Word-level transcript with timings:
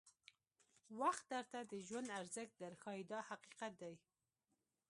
وخت 0.99 1.23
درته 1.33 1.59
د 1.71 1.73
ژوند 1.87 2.07
ارزښت 2.19 2.53
در 2.61 2.73
ښایي 2.81 3.03
دا 3.11 3.19
حقیقت 3.29 3.71
دی. 3.81 3.95